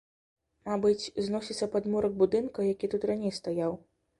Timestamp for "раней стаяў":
3.11-3.79